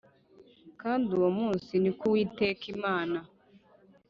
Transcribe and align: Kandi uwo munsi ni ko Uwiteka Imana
Kandi 0.81 1.07
uwo 1.17 1.29
munsi 1.39 1.71
ni 1.81 1.91
ko 1.97 2.03
Uwiteka 2.09 2.63
Imana 2.75 3.17